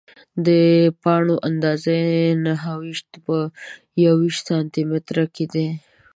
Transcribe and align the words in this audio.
د 0.45 0.47
پاڼو 1.01 1.35
اندازه 1.49 1.93
یې 2.11 2.21
نهه 2.45 2.71
ویشت 2.81 3.09
په 3.25 3.35
یوویشت 4.05 4.43
سانتي 4.49 4.81
متره 4.91 5.25
کې 5.35 5.45
ده. 5.53 5.67